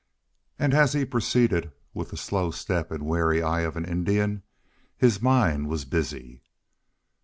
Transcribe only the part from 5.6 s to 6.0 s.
was